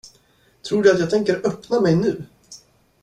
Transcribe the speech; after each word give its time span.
Tror 0.67 0.81
du 0.83 0.91
att 0.91 0.99
jag 0.99 1.09
tänker 1.09 1.47
öppna 1.47 1.81
mig 1.81 1.95
nu? 1.95 2.25